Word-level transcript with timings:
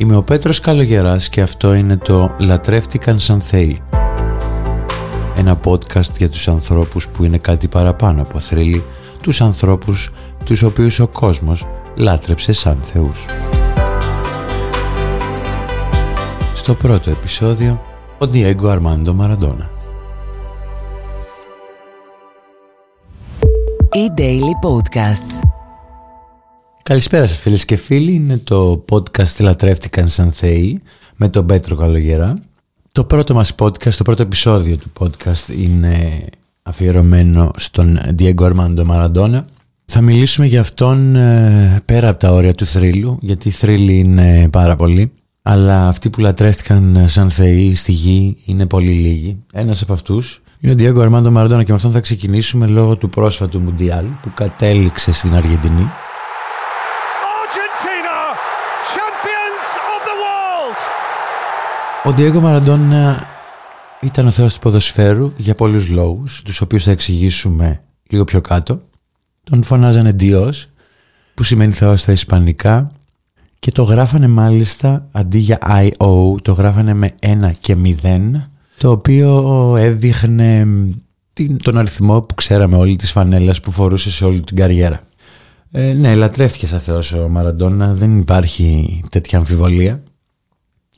Είμαι 0.00 0.16
ο 0.16 0.22
Πέτρος 0.22 0.60
Καλογεράς 0.60 1.28
και 1.28 1.40
αυτό 1.40 1.74
είναι 1.74 1.96
το 1.96 2.34
«Λατρεύτηκαν 2.38 3.20
σαν 3.20 3.40
θεοί». 3.40 3.82
Ένα 5.36 5.60
podcast 5.64 6.16
για 6.18 6.28
τους 6.28 6.48
ανθρώπους 6.48 7.08
που 7.08 7.24
είναι 7.24 7.38
κάτι 7.38 7.68
παραπάνω 7.68 8.22
από 8.22 8.38
θρύλοι, 8.38 8.84
τους 9.22 9.40
ανθρώπους 9.40 10.10
τους 10.44 10.62
οποίους 10.62 10.98
ο 10.98 11.06
κόσμος 11.06 11.66
λάτρεψε 11.96 12.52
σαν 12.52 12.78
θεούς. 12.82 13.26
Στο 16.54 16.74
πρώτο 16.74 17.10
επεισόδιο, 17.10 17.82
ο 18.18 18.26
Διέγκο 18.26 18.68
Αρμάντο 18.68 19.14
Μαραντόνα. 19.14 19.70
E-Daily 23.94 24.54
Podcasts 24.62 25.57
Καλησπέρα 26.88 27.26
σας 27.26 27.36
φίλες 27.36 27.64
και 27.64 27.76
φίλοι, 27.76 28.12
είναι 28.12 28.38
το 28.38 28.84
podcast 28.88 29.36
«Λατρεύτηκαν 29.38 30.08
σαν 30.08 30.32
θεοί» 30.32 30.82
με 31.16 31.28
τον 31.28 31.46
Πέτρο 31.46 31.76
Καλογερά. 31.76 32.34
Το 32.92 33.04
πρώτο 33.04 33.34
μας 33.34 33.54
podcast, 33.58 33.92
το 33.92 34.02
πρώτο 34.02 34.22
επεισόδιο 34.22 34.76
του 34.76 34.92
podcast 34.98 35.58
είναι 35.58 36.24
αφιερωμένο 36.62 37.50
στον 37.56 37.98
Diego 38.18 38.52
Armando 38.52 38.86
Maradona. 38.90 39.40
Θα 39.84 40.00
μιλήσουμε 40.00 40.46
για 40.46 40.60
αυτόν 40.60 41.16
ε, 41.16 41.82
πέρα 41.84 42.08
από 42.08 42.18
τα 42.18 42.32
όρια 42.32 42.54
του 42.54 42.66
θρύλου, 42.66 43.18
γιατί 43.20 43.50
θρύλοι 43.50 43.98
είναι 43.98 44.48
πάρα 44.52 44.76
πολλοί, 44.76 45.12
αλλά 45.42 45.88
αυτοί 45.88 46.10
που 46.10 46.20
λατρεύτηκαν 46.20 47.04
σαν 47.08 47.30
θεοί 47.30 47.74
στη 47.74 47.92
γη 47.92 48.36
είναι 48.44 48.66
πολύ 48.66 48.92
λίγοι. 48.92 49.44
Ένας 49.52 49.82
από 49.82 49.92
αυτούς 49.92 50.42
είναι 50.60 50.72
ο 50.72 50.76
Diego 50.78 51.08
Armando 51.08 51.32
Maradona 51.36 51.64
και 51.64 51.70
με 51.70 51.74
αυτόν 51.74 51.92
θα 51.92 52.00
ξεκινήσουμε 52.00 52.66
λόγω 52.66 52.96
του 52.96 53.08
πρόσφατου 53.08 53.60
Μουντιάλ 53.60 54.04
που 54.22 54.30
κατέληξε 54.34 55.12
στην 55.12 55.34
Αργεντινή. 55.34 55.90
Ο 62.04 62.12
Διέγκο 62.12 62.40
Μαραντόνα 62.40 63.26
ήταν 64.00 64.26
ο 64.26 64.30
θεός 64.30 64.54
του 64.54 64.60
ποδοσφαίρου 64.60 65.32
για 65.36 65.54
πολλούς 65.54 65.88
λόγους, 65.88 66.42
τους 66.42 66.60
οποίους 66.60 66.84
θα 66.84 66.90
εξηγήσουμε 66.90 67.82
λίγο 68.08 68.24
πιο 68.24 68.40
κάτω. 68.40 68.80
Τον 69.44 69.62
φωνάζανε 69.62 70.12
Διός, 70.12 70.66
που 71.34 71.42
σημαίνει 71.42 71.72
θεός 71.72 72.00
στα 72.00 72.12
ισπανικά 72.12 72.90
και 73.58 73.70
το 73.70 73.82
γράφανε 73.82 74.28
μάλιστα 74.28 75.06
αντί 75.12 75.38
για 75.38 75.58
I-O, 75.62 76.42
το 76.42 76.52
γράφανε 76.52 76.94
με 76.94 77.14
1 77.20 77.50
και 77.60 77.76
0, 78.02 78.48
το 78.78 78.90
οποίο 78.90 79.74
έδειχνε 79.78 80.66
τον 81.62 81.78
αριθμό 81.78 82.20
που 82.20 82.34
ξέραμε 82.34 82.76
όλη 82.76 82.96
της 82.96 83.12
φανέλας 83.12 83.60
που 83.60 83.72
φορούσε 83.72 84.10
σε 84.10 84.24
όλη 84.24 84.40
την 84.40 84.56
καριέρα. 84.56 85.00
Ε, 85.70 85.92
ναι, 85.92 86.14
λατρεύτηκε 86.14 86.66
σαν 86.66 86.80
θεός 86.80 87.12
ο 87.12 87.28
Μαραντόνα, 87.28 87.94
δεν 87.94 88.18
υπάρχει 88.18 89.00
τέτοια 89.10 89.38
αμφιβολία 89.38 90.02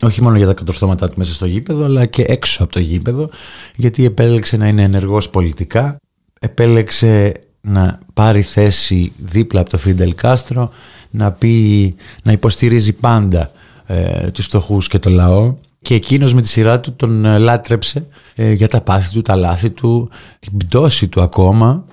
όχι 0.02 0.22
μόνο 0.22 0.36
για 0.36 0.46
τα 0.46 0.54
κατορθώματά 0.54 1.08
του 1.08 1.14
μέσα 1.16 1.34
στο 1.34 1.46
γήπεδο 1.46 1.84
αλλά 1.84 2.06
και 2.06 2.22
έξω 2.22 2.62
από 2.62 2.72
το 2.72 2.80
γήπεδο 2.80 3.28
γιατί 3.76 4.04
επέλεξε 4.04 4.56
να 4.56 4.68
είναι 4.68 4.82
ενεργός 4.82 5.30
πολιτικά 5.30 5.96
επέλεξε 6.40 7.32
να 7.60 7.98
πάρει 8.14 8.42
θέση 8.42 9.12
δίπλα 9.18 9.60
από 9.60 9.70
το 9.70 9.78
Φίντελ 9.78 10.14
Κάστρο 10.14 10.70
να, 11.10 11.32
πει, 11.32 11.94
να 12.22 12.32
υποστηρίζει 12.32 12.92
πάντα 12.92 13.50
ε, 13.86 14.30
τους 14.30 14.44
φτωχούς 14.44 14.88
και 14.88 14.98
το 14.98 15.10
λαό. 15.10 15.54
Και 15.82 15.94
εκείνος 15.94 16.34
με 16.34 16.40
τη 16.40 16.48
σειρά 16.48 16.80
του 16.80 16.92
τον 16.92 17.24
ε, 17.24 17.38
λάτρεψε 17.38 18.06
ε, 18.34 18.52
για 18.52 18.68
τα 18.68 18.80
πάθη 18.80 19.12
του, 19.12 19.22
τα 19.22 19.36
λάθη 19.36 19.70
του, 19.70 20.10
την 20.38 20.56
πτώση 20.56 21.08
του 21.08 21.22
ακόμα 21.22 21.84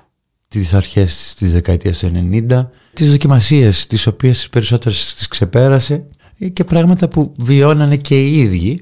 τις 0.47 0.73
αρχές 0.73 1.33
της 1.37 1.51
δεκαετίας 1.51 1.97
του 1.97 2.11
90 2.49 2.67
τις 2.93 3.09
δοκιμασίες 3.09 3.87
τις 3.87 4.07
οποίες 4.07 4.49
περισσότερες 4.49 5.13
τις 5.15 5.27
ξεπέρασε 5.27 6.07
και 6.53 6.63
πράγματα 6.63 7.07
που 7.07 7.33
βιώνανε 7.37 7.95
και 7.95 8.21
οι 8.25 8.37
ίδιοι 8.37 8.81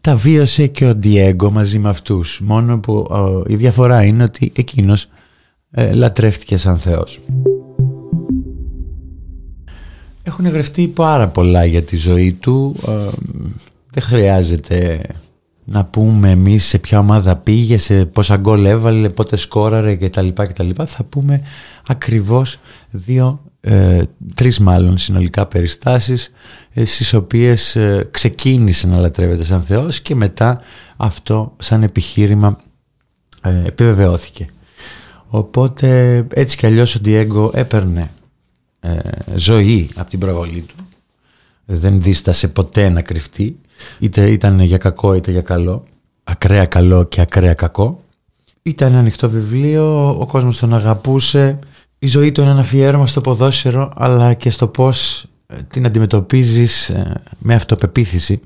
τα 0.00 0.16
βίωσε 0.16 0.66
και 0.66 0.86
ο 0.86 0.94
Ντιέγκο 0.94 1.50
μαζί 1.50 1.78
με 1.78 1.88
αυτούς 1.88 2.40
μόνο 2.44 2.78
που 2.78 3.06
η 3.46 3.56
διαφορά 3.56 4.04
είναι 4.04 4.22
ότι 4.22 4.52
εκείνος 4.56 5.06
ε, 5.70 5.92
λατρεύτηκε 5.92 6.56
σαν 6.56 6.78
Θεός 6.78 7.20
έχουν 10.22 10.48
γραφτεί 10.48 10.86
πάρα 10.86 11.28
πολλά 11.28 11.64
για 11.64 11.82
τη 11.82 11.96
ζωή 11.96 12.32
του 12.32 12.76
ε, 12.88 12.92
δεν 13.92 14.02
χρειάζεται 14.02 15.00
να 15.64 15.84
πούμε 15.84 16.30
εμείς 16.30 16.64
σε 16.64 16.78
ποια 16.78 16.98
ομάδα 16.98 17.36
πήγε, 17.36 17.78
σε 17.78 18.04
πόσα 18.04 18.36
γκολ 18.36 18.64
έβαλε, 18.64 19.08
πότε 19.08 19.36
σκόραρε 19.36 19.96
κτλ. 19.96 20.28
κτλ. 20.28 20.70
Θα 20.84 21.04
πούμε 21.04 21.42
ακριβώς 21.86 22.58
δύο 22.90 23.40
ε, 23.66 24.02
τρεις 24.34 24.58
μάλλον 24.58 24.98
συνολικά 24.98 25.46
περιστάσεις 25.46 26.30
ε, 26.72 26.84
στις 26.84 27.14
οποίες 27.14 27.76
ε, 27.76 28.08
ξεκίνησε 28.10 28.86
να 28.86 28.98
λατρεύεται 28.98 29.44
σαν 29.44 29.62
Θεός 29.62 30.00
και 30.00 30.14
μετά 30.14 30.60
αυτό 30.96 31.56
σαν 31.58 31.82
επιχείρημα 31.82 32.58
ε, 33.42 33.62
επιβεβαιώθηκε. 33.66 34.46
Οπότε 35.26 36.16
έτσι 36.34 36.56
κι 36.56 36.66
αλλιώς 36.66 36.94
ο 36.94 36.98
Διέγκο 37.02 37.50
έπαιρνε 37.54 38.10
ε, 38.80 38.98
ζωή 39.34 39.90
από 39.94 40.10
την 40.10 40.18
προβολή 40.18 40.60
του. 40.60 40.74
Δεν 41.64 42.02
δίστασε 42.02 42.48
ποτέ 42.48 42.88
να 42.88 43.02
κρυφτεί. 43.02 43.58
Είτε 43.98 44.30
ήταν 44.30 44.60
για 44.60 44.78
κακό 44.78 45.14
είτε 45.14 45.30
για 45.30 45.42
καλό. 45.42 45.84
Ακραία 46.24 46.66
καλό 46.66 47.04
και 47.04 47.20
ακραία 47.20 47.54
κακό. 47.54 48.02
Ήταν 48.62 48.88
ένα 48.90 48.98
ανοιχτό 48.98 49.30
βιβλίο, 49.30 50.08
ο 50.20 50.26
κόσμος 50.26 50.58
τον 50.58 50.74
αγαπούσε 50.74 51.58
η 52.04 52.06
ζωή 52.06 52.32
του 52.32 52.40
είναι 52.40 52.50
ένα 52.50 52.60
αφιέρωμα 52.60 53.06
στο 53.06 53.20
ποδόσφαιρο 53.20 53.92
αλλά 53.96 54.34
και 54.34 54.50
στο 54.50 54.66
πώς 54.68 55.26
ε, 55.46 55.56
την 55.68 55.86
αντιμετωπίζεις 55.86 56.88
ε, 56.88 57.22
με 57.38 57.54
αυτοπεποίθηση 57.54 58.40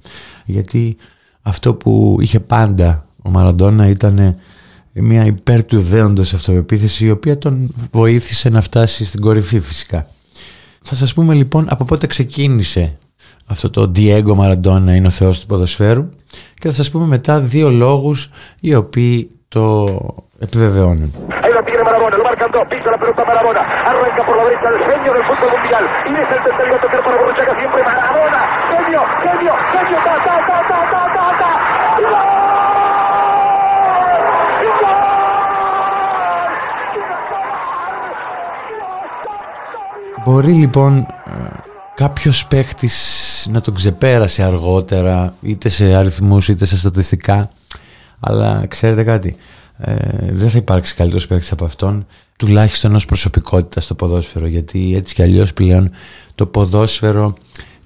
γιατί 0.44 0.96
αυτό 1.42 1.74
που 1.74 2.16
είχε 2.20 2.40
πάντα 2.40 3.06
ο 3.22 3.30
Μαραντόνα 3.30 3.88
ήταν 3.88 4.36
μια 4.92 5.24
υπέρ 5.24 5.64
του 5.64 5.80
δέοντος 5.80 6.34
αυτοπεποίθηση 6.34 7.06
η 7.06 7.10
οποία 7.10 7.38
τον 7.38 7.74
βοήθησε 7.90 8.48
να 8.48 8.60
φτάσει 8.60 9.04
στην 9.04 9.20
κορυφή 9.20 9.60
φυσικά. 9.60 10.06
Θα 10.80 10.94
σας 10.94 11.14
πούμε 11.14 11.34
λοιπόν 11.34 11.66
από 11.68 11.84
πότε 11.84 12.06
ξεκίνησε 12.06 12.98
αυτό 13.46 13.70
το 13.70 13.92
Diego 13.96 14.36
Maradona 14.36 14.92
είναι 14.94 15.06
ο 15.06 15.10
θεός 15.10 15.40
του 15.40 15.46
ποδοσφαίρου 15.46 16.08
και 16.54 16.68
θα 16.68 16.74
σας 16.74 16.90
πούμε 16.90 17.06
μετά 17.06 17.40
δύο 17.40 17.70
λόγους 17.70 18.28
οι 18.60 18.74
οποίοι 18.74 19.28
το 19.48 19.86
επιβεβαιώνουν. 20.38 21.12
marcando, 22.28 22.58
pisa 22.72 22.90
la 22.94 22.98
pelota 23.02 23.24
Maradona, 23.24 23.62
arranca 23.90 24.22
por 24.26 24.36
la 24.38 24.44
derecha 24.46 24.68
el 24.74 24.78
genio 24.88 25.12
del 25.16 25.24
fútbol 25.28 25.50
mundial, 25.56 25.84
y 26.08 26.12
es 26.22 26.28
el 26.36 26.40
tercero 26.46 26.74
a 26.76 26.80
tocar 26.84 27.00
para 27.04 27.16
Borruchaga 27.20 27.54
siempre 27.60 27.80
Maradona, 27.88 28.40
genio, 28.72 29.02
genio, 29.24 29.54
genio, 29.72 29.98
ta, 30.06 30.14
ta, 30.26 30.34
ta, 30.48 30.58
ta, 30.70 30.78
ta, 30.92 31.02
ta, 31.16 31.26
ta, 31.40 31.50
Μπορεί 40.24 40.52
λοιπόν 40.52 41.06
κάποιος 41.94 42.46
παίχτης 42.46 42.96
να 43.50 43.60
τον 43.60 43.74
ξεπέρασε 43.74 44.42
αργότερα 44.42 45.32
είτε 45.40 45.68
σε 45.68 45.94
αριθμούς 45.94 46.48
είτε 46.48 46.64
σε 46.64 46.76
στατιστικά 46.76 47.50
αλλά 48.20 48.64
ξέρετε 48.68 49.04
κάτι 49.04 49.36
ε, 49.78 50.32
δεν 50.32 50.50
θα 50.50 50.58
υπάρξει 50.58 50.94
καλύτερος 50.94 51.26
παίκτης 51.26 51.52
από 51.52 51.64
αυτόν 51.64 52.06
τουλάχιστον 52.36 52.94
ως 52.94 53.04
προσωπικότητα 53.04 53.80
στο 53.80 53.94
ποδόσφαιρο 53.94 54.46
γιατί 54.46 54.94
έτσι 54.94 55.14
κι 55.14 55.22
αλλιώς 55.22 55.52
πλέον 55.52 55.90
το 56.34 56.46
ποδόσφαιρο 56.46 57.34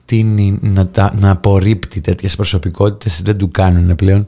τίνει 0.04 0.58
να, 0.60 0.86
τα, 0.86 1.14
να 1.18 1.30
απορρίπτει 1.30 2.00
τέτοιες 2.00 2.36
προσωπικότητες 2.36 3.22
δεν 3.22 3.38
του 3.38 3.48
κάνουν 3.48 3.94
πλέον. 3.94 4.26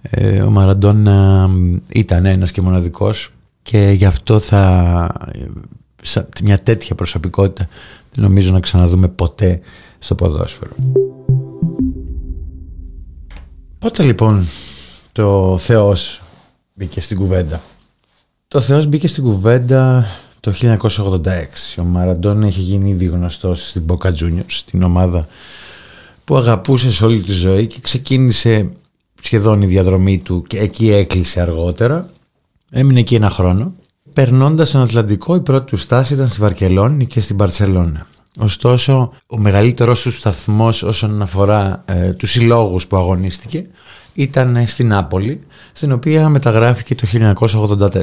Ε, 0.00 0.40
ο 0.42 0.50
Μαραντόνα 0.50 1.48
ήταν 1.92 2.26
ένας 2.26 2.52
και 2.52 2.60
μοναδικός 2.60 3.32
και 3.62 3.78
γι' 3.78 4.04
αυτό 4.04 4.38
θα 4.38 5.12
μια 6.44 6.58
τέτοια 6.58 6.94
προσωπικότητα 6.94 7.68
δεν 8.14 8.24
νομίζω 8.24 8.52
να 8.52 8.60
ξαναδούμε 8.60 9.08
ποτέ 9.08 9.60
στο 9.98 10.14
ποδόσφαιρο. 10.14 10.72
Πότε 13.78 14.02
λοιπόν 14.02 14.46
το 15.12 15.58
Θεός 15.58 16.20
μπήκε 16.78 17.00
στην 17.00 17.16
κουβέντα. 17.16 17.60
Το 18.48 18.60
Θεός 18.60 18.86
μπήκε 18.86 19.08
στην 19.08 19.22
κουβέντα 19.22 20.06
το 20.40 20.52
1986. 20.60 20.78
Ο 21.78 21.82
Μαραντόνα 21.82 22.46
είχε 22.46 22.60
γίνει 22.60 22.90
ήδη 22.90 23.04
γνωστός 23.04 23.68
στην 23.68 23.82
Boca 23.88 24.08
Juniors, 24.08 24.44
στην 24.46 24.82
ομάδα 24.82 25.28
που 26.24 26.36
αγαπούσε 26.36 26.90
σε 26.90 27.04
όλη 27.04 27.20
τη 27.20 27.32
ζωή 27.32 27.66
και 27.66 27.78
ξεκίνησε 27.80 28.68
σχεδόν 29.22 29.62
η 29.62 29.66
διαδρομή 29.66 30.18
του 30.18 30.42
και 30.46 30.58
εκεί 30.58 30.90
έκλεισε 30.90 31.40
αργότερα. 31.40 32.10
Έμεινε 32.70 33.00
εκεί 33.00 33.14
ένα 33.14 33.30
χρόνο. 33.30 33.74
Περνώντας 34.12 34.70
τον 34.70 34.80
Ατλαντικό 34.80 35.34
η 35.34 35.40
πρώτη 35.40 35.70
του 35.70 35.76
στάση 35.76 36.14
ήταν 36.14 36.28
στη 36.28 36.40
Βαρκελόνη 36.40 37.06
και 37.06 37.20
στην 37.20 37.36
Παρσελώνα. 37.36 38.06
Ωστόσο, 38.38 39.12
ο 39.26 39.38
μεγαλύτερος 39.38 40.02
του 40.02 40.12
σταθμός 40.12 40.82
όσον 40.82 41.22
αφορά 41.22 41.82
ε, 41.84 42.12
τους 42.12 42.30
συλλόγους 42.30 42.86
που 42.86 42.96
αγωνίστηκε 42.96 43.66
ήταν 44.18 44.66
στην 44.66 44.88
Νάπολη, 44.88 45.40
στην 45.72 45.92
οποία 45.92 46.28
μεταγράφηκε 46.28 46.94
το 46.94 47.06
1984. 47.78 48.02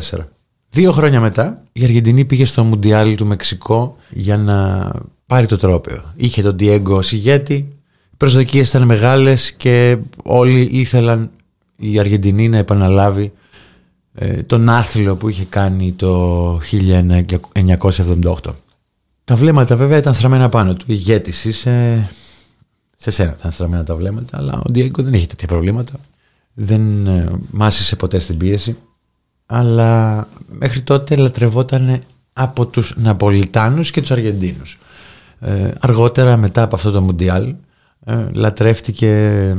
Δύο 0.69 0.91
χρόνια 0.91 1.19
μετά, 1.19 1.63
η 1.71 1.83
Αργεντινή 1.83 2.25
πήγε 2.25 2.45
στο 2.45 2.63
Μουντιάλ 2.63 3.15
του 3.15 3.25
Μεξικό 3.25 3.95
για 4.09 4.37
να 4.37 4.89
πάρει 5.25 5.45
το 5.45 5.57
τρόπαιο. 5.57 6.13
Είχε 6.15 6.41
τον 6.41 6.55
Diego 6.59 6.89
ως 6.89 7.11
ηγέτη, 7.11 7.53
Οι 7.53 8.17
προσδοκίες 8.17 8.69
ήταν 8.69 8.83
μεγάλες 8.83 9.51
και 9.51 9.97
όλοι 10.23 10.69
ήθελαν 10.71 11.29
η 11.75 11.99
Αργεντινή 11.99 12.49
να 12.49 12.57
επαναλάβει 12.57 13.31
ε, 14.13 14.41
τον 14.43 14.69
άθλιο 14.69 15.15
που 15.15 15.29
είχε 15.29 15.45
κάνει 15.49 15.91
το 15.91 16.59
1978. 18.23 18.33
Τα 19.23 19.35
βλέμματα 19.35 19.75
βέβαια 19.75 19.97
ήταν 19.97 20.13
στραμμένα 20.13 20.49
πάνω 20.49 20.73
του. 20.73 20.85
Ηγέτης 20.87 21.45
είσαι... 21.45 22.09
Σε 23.05 23.11
σένα 23.11 23.35
ήταν 23.39 23.51
στραμμένα 23.51 23.83
τα 23.83 23.95
βλέμματα, 23.95 24.37
αλλά 24.37 24.61
ο 24.65 24.71
Ντιέγκο 24.71 25.03
δεν 25.03 25.13
είχε 25.13 25.27
τέτοια 25.27 25.47
προβλήματα. 25.47 25.93
Δεν 26.53 27.07
ε, 27.07 27.31
μάσησε 27.51 27.95
ποτέ 27.95 28.19
στην 28.19 28.37
πίεση. 28.37 28.77
Αλλά 29.45 30.27
μέχρι 30.47 30.81
τότε 30.81 31.15
λατρευόταν 31.15 32.01
από 32.33 32.65
τους 32.65 32.93
Ναπολιτάνους 32.97 33.91
και 33.91 34.01
τους 34.01 34.11
Αργεντίνους. 34.11 34.77
Ε, 35.39 35.71
αργότερα 35.79 36.37
μετά 36.37 36.61
από 36.61 36.75
αυτό 36.75 36.91
το 36.91 37.01
Μουντιάλ 37.01 37.55
ε, 38.05 38.27
λατρεύτηκε 38.31 39.53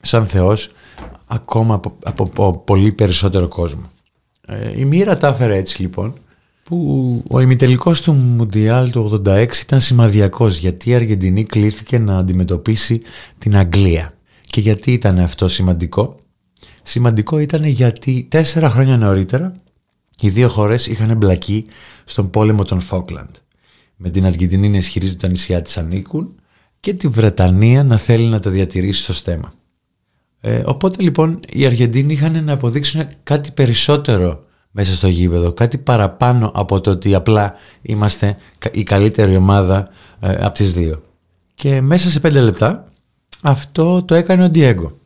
σαν 0.00 0.26
θεός 0.26 0.70
ακόμα 1.26 1.74
από, 1.74 1.96
από, 2.04 2.58
πολύ 2.58 2.92
περισσότερο 2.92 3.48
κόσμο. 3.48 3.90
Ε, 4.46 4.80
η 4.80 4.84
μοίρα 4.84 5.16
τα 5.16 5.28
έφερε 5.28 5.56
έτσι 5.56 5.82
λοιπόν 5.82 6.14
που 6.68 7.22
ο 7.28 7.40
ημιτελικός 7.40 8.00
του 8.00 8.12
Μουντιάλ 8.12 8.90
του 8.90 9.22
86 9.26 9.46
ήταν 9.62 9.80
σημαδιακός 9.80 10.58
γιατί 10.58 10.90
η 10.90 10.94
Αργεντινή 10.94 11.44
κλήθηκε 11.44 11.98
να 11.98 12.16
αντιμετωπίσει 12.16 13.00
την 13.38 13.56
Αγγλία. 13.56 14.12
Και 14.46 14.60
γιατί 14.60 14.92
ήταν 14.92 15.18
αυτό 15.18 15.48
σημαντικό; 15.48 16.16
Σημαντικό 16.82 17.38
ήταν 17.38 17.64
γιατί 17.64 18.26
τέσσερα 18.30 18.70
χρόνια 18.70 18.96
νωρίτερα 18.96 19.52
οι 20.20 20.28
δύο 20.28 20.48
χώρες 20.48 20.86
είχαν 20.86 21.10
εμπλακεί 21.10 21.66
στον 22.04 22.30
πόλεμο 22.30 22.64
των 22.64 22.80
Φόκλαντ. 22.80 23.34
Με 23.96 24.10
την 24.10 24.24
Αργεντινή 24.24 24.68
να 24.68 24.76
ισχυρίζει 24.76 25.12
ότι 25.12 25.20
τα 25.20 25.28
νησιά 25.28 25.62
της 25.62 25.78
ανήκουν 25.78 26.34
και 26.80 26.94
τη 26.94 27.08
Βρετανία 27.08 27.84
να 27.84 27.96
θέλει 27.96 28.24
να 28.24 28.38
τα 28.38 28.50
διατηρήσει 28.50 29.02
στο 29.02 29.12
στέμα. 29.12 29.52
Ε, 30.40 30.62
οπότε 30.66 31.02
λοιπόν 31.02 31.40
οι 31.52 31.66
Αργεντίνοι 31.66 32.12
είχαν 32.12 32.44
να 32.44 32.52
αποδείξουν 32.52 33.06
κάτι 33.22 33.50
περισσότερο 33.50 34.45
μέσα 34.78 34.94
στο 34.94 35.08
γήπεδο, 35.08 35.52
κάτι 35.52 35.78
παραπάνω 35.78 36.50
από 36.54 36.80
το 36.80 36.90
ότι 36.90 37.14
απλά 37.14 37.54
είμαστε 37.82 38.36
η 38.72 38.82
καλύτερη 38.82 39.36
ομάδα 39.36 39.88
ε, 40.20 40.44
από 40.44 40.54
τις 40.54 40.72
δύο. 40.72 41.02
Και 41.54 41.80
μέσα 41.80 42.10
σε 42.10 42.20
πέντε 42.20 42.40
λεπτά 42.40 42.88
αυτό 43.42 44.02
το 44.02 44.14
έκανε 44.14 44.44
ο 44.44 44.48
Ντιέγκο. 44.48 44.98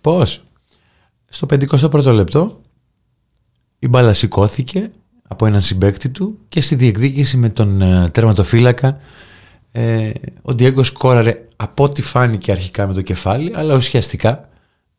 Πώς; 0.00 0.42
Στο 1.28 1.46
51ο 1.50 2.04
λεπτό 2.04 2.60
η 3.78 3.88
μπάλα 3.88 4.12
σηκώθηκε 4.12 4.90
από 5.28 5.46
έναν 5.46 5.60
συμπέκτη 5.60 6.08
του 6.08 6.38
και 6.48 6.60
στη 6.60 6.74
διεκδίκηση 6.74 7.36
με 7.36 7.48
τον 7.48 7.80
ε, 7.82 8.08
τερματοφύλακα 8.08 8.98
ε, 9.72 10.10
ο 10.42 10.54
Ντιέγκο 10.54 10.82
σκόραρε 10.82 11.44
από 11.56 11.84
ό,τι 11.84 12.02
φάνηκε 12.02 12.52
αρχικά 12.52 12.86
με 12.86 12.94
το 12.94 13.00
κεφάλι 13.00 13.52
αλλά 13.56 13.74
ουσιαστικά 13.74 14.48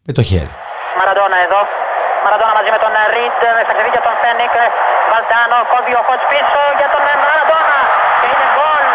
με 0.05 0.13
το 0.13 0.21
χέρι. 0.21 0.49
Μαραντόνα 0.97 1.37
εδώ. 1.45 1.92
Μαραντόνα 2.25 2.53
μαζί 2.59 2.71
με 2.75 2.79
τον 2.83 2.93
Ριντ 3.13 3.41
στα 3.65 3.73
ξεδίκια 3.75 4.01
των 4.07 4.13
Φένικ. 4.21 4.53
Βαλτάνο 5.11 5.57
κόβει 5.73 5.93
ο 5.99 6.01
Χότς 6.07 6.25
πίσω 6.31 6.61
για 6.79 6.87
τον 6.93 7.03
Μαραντόνα. 7.23 7.79
Και 8.19 8.27
είναι 8.33 8.47
γκολ. 8.55 8.85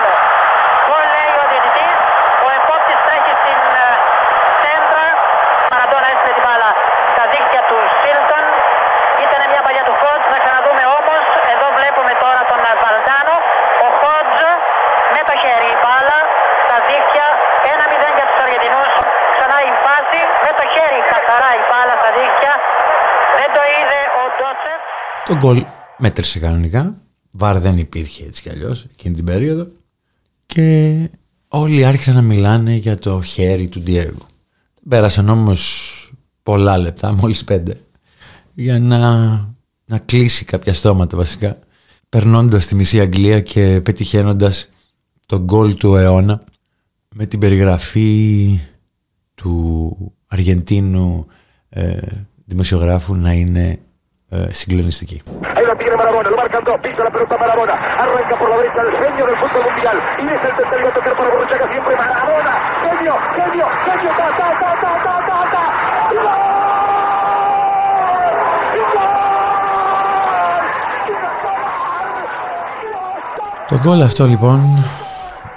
Γκολ 0.87 1.07
λέει 1.17 1.33
ο 1.43 1.45
διαιτητής. 1.51 1.97
Ο 2.47 2.49
επόπτης 2.59 2.99
τρέχει 3.07 3.33
στην 3.41 3.61
σέντρα. 4.61 5.07
Μαραντόνα 5.73 6.07
έστειλε 6.13 6.35
την 6.39 6.45
μπάλα 6.47 6.71
στα 7.13 7.25
δίκτυα 7.33 7.63
του 7.69 7.79
Σίλτον. 8.01 8.45
Ήταν 9.25 9.41
μια 9.53 9.63
παλιά 9.67 9.83
του 9.89 9.95
Χότς. 10.01 10.25
Θα 10.33 10.39
ξαναδούμε 10.43 10.85
όμως. 10.99 11.23
Εδώ 11.53 11.67
βλέπουμε 11.79 12.13
τώρα 12.25 12.41
τον 12.51 12.61
Βαλτάνο. 12.83 13.35
Ο 13.87 13.89
Χότς 14.01 14.37
με 15.15 15.21
το 15.29 15.35
χέρι 15.43 15.69
η 15.77 15.79
μπάλα 15.83 16.19
στα 16.65 16.77
δίκτυα. 16.89 17.27
1-0 17.73 18.17
για 18.19 18.27
τους 18.29 18.39
Αργεντινούς. 18.45 18.93
Ξανά 19.35 19.59
η 19.71 19.73
φάση 19.85 20.21
με 20.45 20.51
το 20.59 20.65
χέρι 20.75 21.01
καθαρά 21.13 21.51
η 21.61 21.63
μπάλα 21.69 21.95
στα 22.01 22.11
δίκτυα. 22.19 22.55
Δεν 23.41 23.51
το 23.57 23.63
είδε 23.77 24.01
ο 24.21 24.23
Ντότσεφ. 24.37 24.81
Το 25.29 25.37
γκολ 25.37 25.65
μέτρησε 25.99 26.39
κανονικά. 26.39 27.01
Βαρ 27.31 27.59
δεν 27.59 27.79
υπήρχε 27.79 28.25
έτσι 28.25 28.43
κι 28.43 28.51
αλλιώς 28.51 28.87
εκείνη 28.93 29.15
την 29.15 29.25
περίοδο. 29.25 29.67
Και 30.47 31.11
όλοι 31.49 31.85
άρχισαν 31.85 32.15
να 32.15 32.23
μιλάνε 32.23 32.75
για 32.75 32.99
το 32.99 33.23
χέρι 33.23 33.69
του 33.69 33.81
Ντιέγκο. 33.81 34.27
Πέρασαν 34.89 35.29
όμως 35.29 36.13
πολλά 36.43 36.79
λεπτά, 36.79 37.13
μόλις 37.21 37.45
πέντε, 37.45 37.81
για 38.55 38.79
να, 38.79 39.21
να 39.85 39.99
κλείσει 39.99 40.45
κάποια 40.45 40.73
στόματα 40.73 41.17
βασικά, 41.17 41.59
περνώντας 42.09 42.67
τη 42.67 42.75
μισή 42.75 43.01
Αγγλία 43.01 43.41
και 43.41 43.81
πετυχαίνοντας 43.85 44.69
τον 45.27 45.43
γκολ 45.43 45.75
του 45.75 45.95
αιώνα 45.95 46.43
με 47.15 47.27
την 47.27 47.39
περιγραφή 47.39 48.61
του 49.35 50.13
Αργεντίνου 50.27 51.27
ε, 51.69 51.99
δημοσιογράφου 52.45 53.15
να 53.15 53.33
είναι 53.33 53.79
ε, 54.31 54.47
το 73.69 73.79
γκολ 73.79 74.03
αυτό 74.03 74.27
λοιπόν 74.27 74.61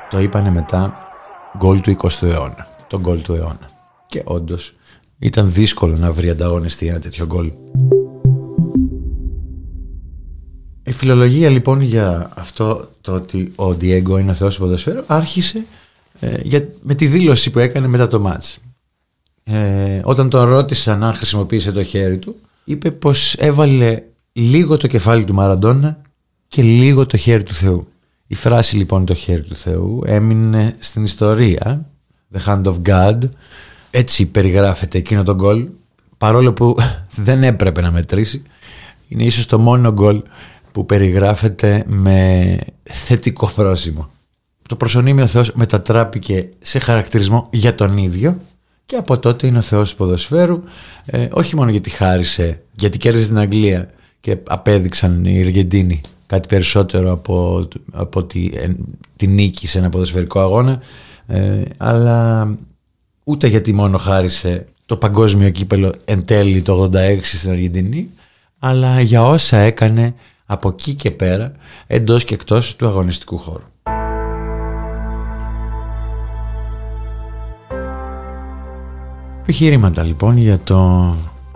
το 0.09 0.19
είπανε 0.19 0.51
μετά 0.51 1.09
γκολ 1.57 1.81
του 1.81 1.95
20ου 1.97 2.27
αιώνα. 2.27 2.67
Το 2.87 2.99
γκολ 2.99 3.21
του 3.21 3.33
αιώνα. 3.33 3.69
Και 4.07 4.21
όντως 4.25 4.75
ήταν 5.19 5.51
δύσκολο 5.53 5.95
να 5.95 6.11
βρει 6.11 6.29
ανταγωνιστή 6.29 6.87
ένα 6.87 6.99
τέτοιο 6.99 7.25
γκολ 7.25 7.51
φιλολογία 11.01 11.49
λοιπόν 11.49 11.81
για 11.81 12.31
αυτό 12.35 12.89
το 13.01 13.13
ότι 13.13 13.51
ο 13.55 13.73
Διέγκο 13.73 14.17
είναι 14.17 14.31
ο 14.31 14.33
θεός 14.33 14.55
του 14.55 14.61
ποδοσφαίρου 14.61 15.03
άρχισε 15.07 15.65
ε, 16.19 16.37
για, 16.43 16.67
με 16.81 16.93
τη 16.93 17.07
δήλωση 17.07 17.49
που 17.49 17.59
έκανε 17.59 17.87
μετά 17.87 18.07
το 18.07 18.19
μάτς. 18.19 18.59
Ε, 19.43 19.99
όταν 20.03 20.29
τον 20.29 20.49
ρώτησαν 20.49 21.03
αν 21.03 21.13
χρησιμοποίησε 21.13 21.71
το 21.71 21.83
χέρι 21.83 22.17
του 22.17 22.35
είπε 22.63 22.91
πως 22.91 23.33
έβαλε 23.33 24.01
λίγο 24.33 24.77
το 24.77 24.87
κεφάλι 24.87 25.23
του 25.23 25.33
Μαραντόνα 25.33 26.01
και 26.47 26.61
λίγο 26.61 27.05
το 27.05 27.17
χέρι 27.17 27.43
του 27.43 27.53
Θεού. 27.53 27.87
Η 28.27 28.35
φράση 28.35 28.75
λοιπόν 28.75 29.05
το 29.05 29.13
χέρι 29.13 29.41
του 29.41 29.55
Θεού 29.55 30.01
έμεινε 30.05 30.75
στην 30.79 31.03
ιστορία 31.03 31.85
The 32.33 32.45
Hand 32.45 32.63
of 32.63 32.75
God 32.85 33.17
έτσι 33.91 34.25
περιγράφεται 34.25 34.97
εκείνο 34.97 35.23
το 35.23 35.35
γκολ 35.35 35.67
παρόλο 36.17 36.53
που 36.53 36.75
δεν 37.25 37.43
έπρεπε 37.43 37.81
να 37.81 37.91
μετρήσει 37.91 38.43
είναι 39.11 39.23
ίσως 39.23 39.45
το 39.45 39.59
μόνο 39.59 39.91
γκολ 39.93 40.21
που 40.71 40.85
περιγράφεται 40.85 41.83
με 41.87 42.57
θετικό 42.83 43.51
πρόσημο. 43.55 44.09
Το 44.67 44.75
προσωνύμιο 44.75 45.27
Θεός 45.27 45.51
μετατράπηκε 45.51 46.49
σε 46.59 46.79
χαρακτηρισμό 46.79 47.47
για 47.51 47.75
τον 47.75 47.97
ίδιο 47.97 48.37
και 48.85 48.95
από 48.95 49.19
τότε 49.19 49.47
είναι 49.47 49.57
ο 49.57 49.61
Θεός 49.61 49.89
του 49.89 49.95
ποδοσφαίρου 49.95 50.63
ε, 51.05 51.27
όχι 51.31 51.55
μόνο 51.55 51.71
γιατί 51.71 51.89
χάρισε, 51.89 52.61
γιατί 52.75 52.97
κέρδισε 52.97 53.27
την 53.27 53.37
Αγγλία 53.37 53.89
και 54.19 54.37
απέδειξαν 54.47 55.25
οι 55.25 55.41
Αργεντίνοι 55.41 56.01
κάτι 56.25 56.47
περισσότερο 56.47 57.11
από, 57.11 57.67
από 57.91 58.23
τη, 58.23 58.49
τη 59.15 59.27
νίκη 59.27 59.67
σε 59.67 59.79
ένα 59.79 59.89
ποδοσφαιρικό 59.89 60.39
αγώνα 60.39 60.81
ε, 61.27 61.61
αλλά 61.77 62.47
ούτε 63.23 63.47
γιατί 63.47 63.73
μόνο 63.73 63.97
χάρισε 63.97 64.65
το 64.85 64.97
παγκόσμιο 64.97 65.49
κύπελο 65.49 65.91
εν 66.05 66.25
τέλει 66.25 66.61
το 66.61 66.89
86 66.93 67.19
στην 67.21 67.49
Αργεντινή 67.49 68.09
αλλά 68.59 69.01
για 69.01 69.23
όσα 69.23 69.57
έκανε 69.57 70.13
από 70.51 70.69
εκεί 70.69 70.93
και 70.93 71.11
πέρα 71.11 71.51
εντός 71.87 72.23
και 72.23 72.33
εκτός 72.33 72.75
του 72.75 72.87
αγωνιστικού 72.87 73.37
χώρου. 73.37 73.63
Επιχειρήματα 79.41 80.03
λοιπόν 80.03 80.37
για 80.37 80.59
το 80.59 81.13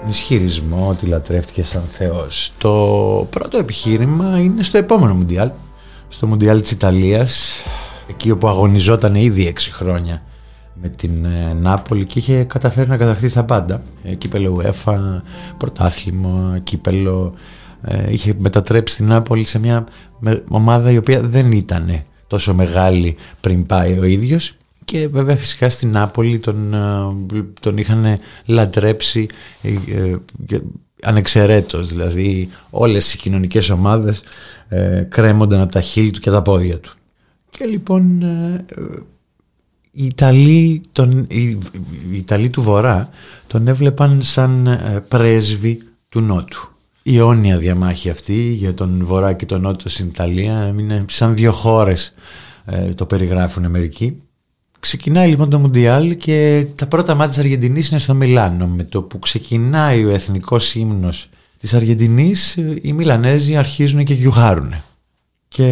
ισχυρισμό 0.10 0.88
ότι 0.90 1.06
λατρεύτηκε 1.06 1.64
σαν 1.64 1.82
Θεός. 1.88 2.52
Το 2.58 2.72
πρώτο 3.30 3.58
επιχείρημα 3.58 4.40
είναι 4.40 4.64
στο 4.64 4.78
επόμενο 4.78 5.14
Μουντιάλ, 5.14 5.52
στο 6.08 6.28
Μουντιάλ 6.28 6.62
της 6.62 6.72
Ιταλίας, 6.72 7.64
εκεί 8.10 8.32
όπου 8.32 8.48
αγωνιζόταν 8.48 9.16
ήδη 9.16 9.54
6 9.56 9.60
χρόνια 9.72 10.22
με 10.82 10.90
την 10.90 11.26
ε, 11.26 11.54
Νάπολη 11.54 12.06
και 12.06 12.20
είχε 12.20 12.44
καταφέρει 12.44 12.90
να 12.90 12.98
κατακτήσει 12.98 13.34
τα 13.34 13.44
πάντα. 13.44 13.82
Ε, 14.04 14.14
κύπελο 14.14 14.62
UEFA, 14.62 15.22
πρωτάθλημα, 15.58 16.60
κύπελο. 16.64 17.34
Ε, 17.88 18.12
είχε 18.12 18.34
μετατρέψει 18.38 18.96
την 18.96 19.06
Νάπολη 19.06 19.46
σε 19.46 19.60
μια 19.60 19.84
ομάδα 20.50 20.92
η 20.92 20.98
οποία 20.98 21.22
δεν 21.22 21.52
ήταν 21.52 22.04
τόσο 22.28 22.54
μεγάλη 22.54 23.16
πριν 23.42 23.66
πάει 23.66 24.00
ο 24.00 24.04
ίδιος. 24.04 24.56
Και 24.86 25.08
βέβαια 25.08 25.36
φυσικά 25.36 25.70
στην 25.70 25.92
Νάπολη 25.92 26.40
τον, 26.40 26.76
τον 27.60 27.78
είχαν 27.78 28.18
λατρέψει 28.46 29.28
ανεξαιρέτως. 31.02 31.88
Δηλαδή 31.88 32.50
όλες 32.70 33.14
οι 33.14 33.18
κοινωνικές 33.18 33.70
ομάδες 33.70 34.24
κρέμονταν 35.10 35.62
από 35.62 35.72
τα 35.72 35.82
χείλη 35.82 36.12
του 36.12 36.20
και 36.20 36.30
τα 36.30 36.42
πόδια 36.42 36.80
του. 36.80 36.94
Και 37.50 37.66
λοιπόν 37.66 38.22
οι 39.98 40.06
Ιταλοί, 40.06 40.82
τον, 40.92 41.26
οι, 41.30 41.44
οι 42.12 42.18
Ιταλοί 42.18 42.50
του 42.50 42.62
Βορρά 42.62 43.10
τον 43.48 43.68
έβλεπαν 43.68 44.22
σαν 44.24 44.68
ε, 44.68 45.04
πρέσβη 45.08 45.82
του 46.10 46.22
Νότου. 46.22 46.70
Η 47.08 47.18
αιώνια 47.18 47.58
διαμάχη 47.58 48.10
αυτή 48.10 48.52
για 48.52 48.74
τον 48.74 49.06
Βορρά 49.06 49.34
και 49.34 49.46
τον 49.46 49.62
Νότο 49.62 49.90
στην 49.90 50.08
Ιταλία 50.08 50.76
είναι 50.80 51.06
σαν 51.10 51.36
δύο 51.36 51.52
χώρες 51.52 52.12
ε, 52.66 52.94
το 52.94 53.06
περιγράφουν 53.06 53.70
μερικοί. 53.70 54.24
Ξεκινάει 54.80 55.28
λοιπόν 55.28 55.50
το 55.50 55.60
Μουντιάλ 55.60 56.18
και 56.18 56.68
τα 56.76 56.88
πρώτα 56.88 57.16
μάτια 57.16 57.30
της 57.30 57.40
Αργεντινής 57.40 57.90
είναι 57.90 58.00
στο 58.00 58.14
Μιλάνο. 58.14 58.68
Με 58.68 58.84
το 58.84 59.02
που 59.02 59.20
ξεκινάει 59.20 60.06
ο 60.06 60.10
εθνικός 60.10 60.76
ύμνος 60.76 61.30
της 61.60 61.74
Αργεντινής 61.74 62.56
οι 62.82 62.94
Μιλανέζοι 62.94 63.56
αρχίζουν 63.56 64.04
και 64.04 64.14
γιουχάρουν. 64.14 64.74
Και 65.48 65.70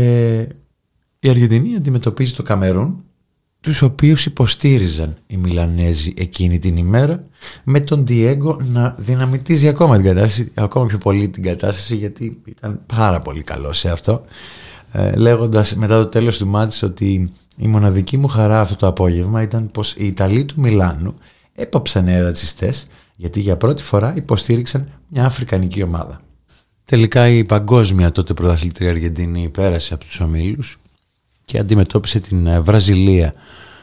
η 1.19 1.29
Αργεντινή 1.29 1.75
αντιμετωπίζει 1.75 2.33
το 2.33 2.43
Καμερούν 2.43 3.03
τους 3.63 3.81
οποίους 3.81 4.25
υποστήριζαν 4.25 5.17
οι 5.27 5.37
Μιλανέζοι 5.37 6.13
εκείνη 6.17 6.59
την 6.59 6.77
ημέρα 6.77 7.23
με 7.63 7.79
τον 7.79 8.05
Διέγκο 8.05 8.57
να 8.61 8.95
δυναμητίζει 8.97 9.67
ακόμα 9.67 9.95
την 9.95 10.05
κατάσταση, 10.05 10.51
ακόμα 10.53 10.85
πιο 10.85 10.97
πολύ 10.97 11.29
την 11.29 11.43
κατάσταση 11.43 11.95
γιατί 11.95 12.41
ήταν 12.45 12.81
πάρα 12.95 13.19
πολύ 13.19 13.41
καλό 13.41 13.73
σε 13.73 13.89
αυτό 13.89 14.23
ε, 14.91 15.15
λέγοντας 15.15 15.75
μετά 15.75 15.97
το 16.03 16.07
τέλος 16.07 16.37
του 16.37 16.47
μάτς 16.47 16.81
ότι 16.81 17.31
η 17.57 17.67
μοναδική 17.67 18.17
μου 18.17 18.27
χαρά 18.27 18.61
αυτό 18.61 18.75
το 18.75 18.87
απόγευμα 18.87 19.41
ήταν 19.41 19.71
πως 19.71 19.95
οι 19.97 20.05
Ιταλοί 20.05 20.45
του 20.45 20.61
Μιλάνου 20.61 21.13
έπαψαν 21.55 22.07
οι 22.07 22.19
ρατσιστές 22.19 22.87
γιατί 23.15 23.39
για 23.39 23.57
πρώτη 23.57 23.83
φορά 23.83 24.13
υποστήριξαν 24.15 24.91
μια 25.07 25.25
αφρικανική 25.25 25.83
ομάδα. 25.83 26.21
Τελικά 26.85 27.27
η 27.27 27.43
παγκόσμια 27.43 28.11
τότε 28.11 28.33
πρωταθλήτρια 28.33 28.89
Αργεντινή 28.89 29.49
πέρασε 29.49 29.93
από 29.93 30.05
τους 30.05 30.19
ομίλους 30.19 30.77
και 31.53 31.59
αντιμετώπισε 31.59 32.19
την 32.19 32.47
ε, 32.47 32.59
Βραζιλία 32.59 33.33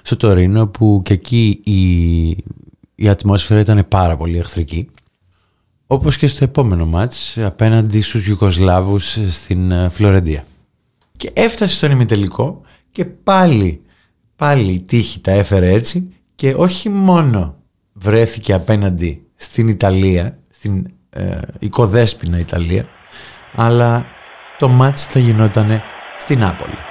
στο 0.02 0.16
Τωρίνο 0.16 0.66
που 0.66 1.02
και 1.04 1.12
εκεί 1.12 1.60
η, 1.64 2.28
η 2.94 3.08
ατμόσφαιρα 3.08 3.60
ήταν 3.60 3.84
πάρα 3.88 4.16
πολύ 4.16 4.38
εχθρική 4.38 4.90
όπως 5.86 6.16
και 6.16 6.26
στο 6.26 6.44
επόμενο 6.44 6.86
μάτς 6.86 7.38
απέναντι 7.38 8.00
στους 8.00 8.26
Ιουγκοσλάβους 8.26 9.18
στην 9.28 9.70
ε, 9.70 9.88
Φλωρεντία. 9.88 10.44
Και 11.16 11.30
έφτασε 11.32 11.74
στον 11.74 11.90
ημιτελικό 11.90 12.60
και 12.90 13.04
πάλι, 13.04 13.82
πάλι 14.36 14.72
η 14.72 14.80
τύχη 14.80 15.20
τα 15.20 15.30
έφερε 15.30 15.72
έτσι 15.72 16.08
και 16.34 16.54
όχι 16.56 16.88
μόνο 16.88 17.56
βρέθηκε 17.92 18.52
απέναντι 18.52 19.22
στην 19.34 19.68
Ιταλία, 19.68 20.38
στην 20.50 20.86
ε, 21.10 21.38
οικοδέσποινα 21.58 22.38
Ιταλία, 22.38 22.86
αλλά 23.54 24.06
το 24.58 24.68
μάτς 24.68 25.04
θα 25.04 25.18
γινόταν 25.18 25.80
στην 26.18 26.38
Νάπολη. 26.38 26.89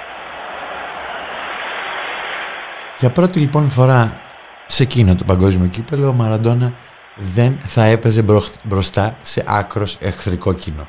Για 3.00 3.12
πρώτη 3.12 3.38
λοιπόν 3.38 3.70
φορά 3.70 4.20
σε 4.66 4.82
εκείνο 4.82 5.14
το 5.14 5.24
παγκόσμιο 5.24 5.66
κύπελο 5.66 6.08
ο 6.08 6.12
Μαραντόνα 6.12 6.74
δεν 7.34 7.58
θα 7.60 7.84
έπαιζε 7.84 8.24
μπροστά 8.64 9.16
σε 9.22 9.44
άκρος 9.46 9.98
εχθρικό 10.00 10.52
κοινό. 10.52 10.88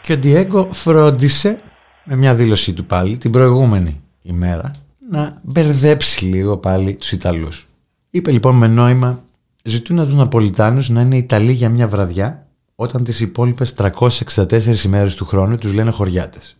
Και 0.00 0.12
ο 0.12 0.16
Ντιέγκο 0.16 0.68
φρόντισε 0.72 1.60
με 2.04 2.16
μια 2.16 2.34
δήλωσή 2.34 2.72
του 2.72 2.84
πάλι 2.84 3.16
την 3.16 3.30
προηγούμενη 3.30 4.00
ημέρα 4.22 4.70
να 5.10 5.40
μπερδέψει 5.42 6.24
λίγο 6.24 6.56
πάλι 6.56 6.94
τους 6.94 7.12
Ιταλούς. 7.12 7.66
Είπε 8.10 8.30
λοιπόν 8.30 8.56
με 8.56 8.66
νόημα 8.66 9.22
ζητούν 9.62 9.98
από 9.98 10.08
τους 10.08 10.16
Ναπολιτάνους 10.16 10.88
να 10.88 11.00
είναι 11.00 11.16
Ιταλοί 11.16 11.52
για 11.52 11.68
μια 11.68 11.88
βραδιά 11.88 12.46
όταν 12.74 13.04
τις 13.04 13.20
υπόλοιπες 13.20 13.74
364 13.74 14.84
ημέρες 14.84 15.14
του 15.14 15.24
χρόνου 15.24 15.56
τους 15.56 15.72
λένε 15.72 15.90
χωριάτες. 15.90 16.56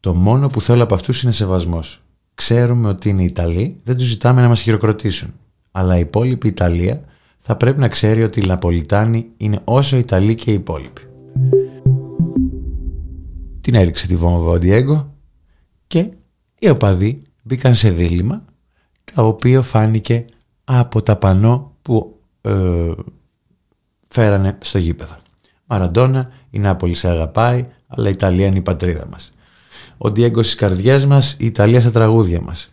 Το 0.00 0.14
μόνο 0.14 0.48
που 0.48 0.60
θέλω 0.60 0.82
από 0.82 0.94
αυτούς 0.94 1.22
είναι 1.22 1.32
σεβασμός. 1.32 2.01
Ξέρουμε 2.34 2.88
ότι 2.88 3.08
είναι 3.08 3.22
Ιταλοί, 3.22 3.76
δεν 3.84 3.96
τους 3.96 4.06
ζητάμε 4.06 4.40
να 4.40 4.48
μας 4.48 4.60
χειροκροτήσουν. 4.60 5.34
Αλλά 5.70 5.96
η 5.96 6.00
υπόλοιπη 6.00 6.48
Ιταλία 6.48 7.04
θα 7.38 7.56
πρέπει 7.56 7.78
να 7.80 7.88
ξέρει 7.88 8.22
ότι 8.22 8.40
οι 8.40 8.46
Ναπολιτάνοι 8.46 9.26
είναι 9.36 9.58
όσο 9.64 9.96
Ιταλοί 9.96 10.34
και 10.34 10.50
οι 10.50 10.54
υπόλοιποι. 10.54 11.00
Την 13.60 13.74
έριξε 13.74 14.06
τη 14.06 14.16
βόμβα 14.16 14.50
ο 14.50 14.58
Ντιέγκο 14.58 15.14
και 15.86 16.10
οι 16.58 16.68
οπαδοί 16.68 17.22
μπήκαν 17.42 17.74
σε 17.74 17.90
δίλημα 17.90 18.44
το 19.14 19.26
οποίο 19.26 19.62
φάνηκε 19.62 20.24
από 20.64 21.02
τα 21.02 21.16
πανό 21.16 21.76
που 21.82 22.20
ε, 22.40 22.92
φέρανε 24.08 24.58
στο 24.62 24.78
γήπεδο. 24.78 25.16
Μαραντόνα, 25.66 26.30
η 26.50 26.58
Νάπολη 26.58 26.94
σε 26.94 27.08
αγαπάει, 27.08 27.66
αλλά 27.86 28.08
η 28.08 28.10
Ιταλία 28.10 28.46
είναι 28.46 28.58
η 28.58 28.62
πατρίδα 28.62 29.06
μας. 29.10 29.32
Ο 30.04 30.10
Ντιέγκο 30.10 30.42
στις 30.42 30.54
καρδιές 30.54 31.06
μας, 31.06 31.36
η 31.38 31.46
Ιταλία 31.46 31.80
στα 31.80 31.90
τραγούδια 31.90 32.40
μας. 32.40 32.70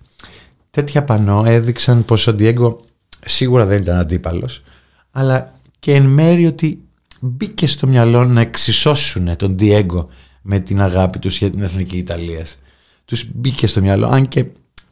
Τέτοια 0.70 1.04
πανό 1.04 1.44
έδειξαν 1.46 2.06
πως 2.06 2.28
ο 2.28 2.34
Ντιέγκο 2.34 2.80
σίγουρα 3.26 3.66
δεν 3.66 3.82
ήταν 3.82 3.98
αντίπαλος, 3.98 4.64
αλλά 5.12 5.54
και 5.80 5.94
εν 5.94 6.04
μέρει 6.04 6.46
ότι 6.46 6.80
μπήκε 7.20 7.68
στο 7.68 7.88
μυαλό 7.88 8.26
να 8.26 8.42
εξισώσουν 8.42 9.36
τον 9.36 9.56
Ντιέγκο 9.56 10.10
με 10.42 10.60
την 10.60 10.82
αγάπη 10.82 11.20
τους 11.20 11.38
για 11.38 11.50
την 11.50 11.62
εθνική 11.62 11.98
Ιταλίας. 11.98 12.60
Τους 13.06 13.26
μπήκε 13.34 13.68
στο 13.68 13.82
μυαλό, 13.82 14.08
αν 14.08 14.28
και 14.28 14.46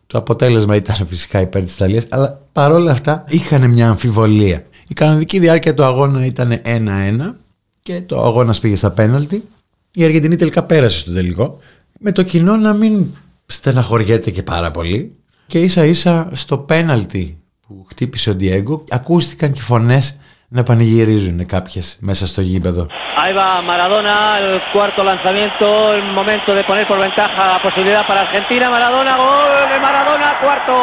το 0.07 0.17
αποτέλεσμα 0.17 0.75
ήταν 0.75 1.07
φυσικά 1.07 1.41
υπέρ 1.41 1.63
της 1.63 1.73
Ιταλίας, 1.73 2.05
αλλά 2.09 2.41
παρόλα 2.51 2.91
αυτά 2.91 3.23
είχαν 3.27 3.71
μια 3.71 3.89
αμφιβολία. 3.89 4.65
Η 4.87 4.93
κανονική 4.93 5.39
διάρκεια 5.39 5.73
του 5.73 5.83
αγώνα 5.83 6.25
ήταν 6.25 6.61
1-1 6.63 7.35
και 7.81 8.01
το 8.01 8.23
αγώνας 8.23 8.59
πήγε 8.59 8.75
στα 8.75 8.91
πέναλτι. 8.91 9.43
Η 9.91 10.03
Αργεντινή 10.03 10.35
τελικά 10.35 10.63
πέρασε 10.63 10.99
στο 10.99 11.13
τελικό. 11.13 11.59
Με 11.99 12.11
το 12.11 12.23
κοινό 12.23 12.55
να 12.55 12.73
μην 12.73 13.05
στεναχωριέται 13.45 14.31
και 14.31 14.43
πάρα 14.43 14.71
πολύ. 14.71 15.15
Και 15.47 15.59
ίσα 15.59 15.85
ίσα 15.85 16.29
στο 16.33 16.57
πέναλτι 16.57 17.37
που 17.67 17.85
χτύπησε 17.89 18.29
ο 18.29 18.35
Ντιέγκο 18.35 18.83
ακούστηκαν 18.89 19.53
και 19.53 19.61
φωνές 19.61 20.17
να 20.47 20.63
πανηγυρίζουν 20.63 21.45
κάποιες 21.45 21.97
μέσα 21.99 22.27
στο 22.27 22.41
γήπεδο. 22.41 22.87
Ahí 23.23 23.33
va 23.39 23.49
Maradona, 23.71 24.15
el 24.39 24.61
cuarto 24.73 24.99
lanzamiento, 25.11 25.67
el 25.97 26.03
momento 26.19 26.49
de 26.57 26.63
poner 26.69 26.85
por 26.91 26.99
ventaja 27.07 27.41
la 27.55 27.59
posibilidad 27.67 28.03
para 28.09 28.21
Argentina. 28.27 28.65
Maradona, 28.75 29.13
gol 29.23 29.53
de 29.71 29.77
Maradona, 29.85 30.27
cuarto. 30.43 30.75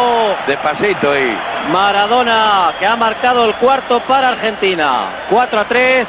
Despacito 0.50 1.06
ahí. 1.16 1.32
Maradona, 1.78 2.38
que 2.78 2.84
ha 2.90 2.96
marcado 3.06 3.40
el 3.48 3.54
cuarto 3.64 3.94
para 4.10 4.26
Argentina. 4.34 4.88
4 5.30 5.60
a 5.62 5.64
3. 5.68 6.06